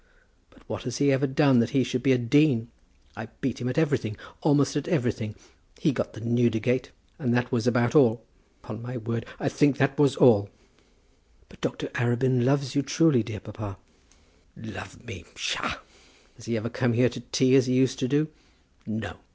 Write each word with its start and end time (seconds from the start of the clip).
But 0.49 0.67
what 0.67 0.81
has 0.81 0.97
he 0.97 1.11
ever 1.11 1.27
done 1.27 1.59
that 1.59 1.69
he 1.77 1.83
should 1.83 2.01
be 2.01 2.11
a 2.11 2.17
dean? 2.17 2.69
I 3.15 3.27
beat 3.39 3.61
him 3.61 3.69
at 3.69 3.77
everything; 3.77 4.17
almost 4.41 4.75
at 4.75 4.87
everything. 4.87 5.35
He 5.77 5.91
got 5.91 6.13
the 6.13 6.21
Newdegate, 6.21 6.89
and 7.19 7.35
that 7.35 7.51
was 7.51 7.67
about 7.67 7.93
all. 7.93 8.23
Upon 8.63 8.81
my 8.81 8.97
word 8.97 9.27
I 9.39 9.47
think 9.47 9.77
that 9.77 9.99
was 9.99 10.15
all." 10.15 10.49
"But 11.49 11.61
Dr. 11.61 11.89
Arabin 11.89 12.43
loves 12.43 12.73
you 12.73 12.81
truly, 12.81 13.21
dear 13.21 13.41
papa." 13.41 13.77
"Love 14.57 15.05
me! 15.05 15.23
psha! 15.35 15.79
Does 16.35 16.45
he 16.45 16.57
ever 16.57 16.69
come 16.71 16.93
here 16.93 17.09
to 17.09 17.19
tea, 17.19 17.53
as 17.55 17.67
he 17.67 17.75
used 17.75 17.99
to 17.99 18.07
do? 18.07 18.27
No! 18.87 19.17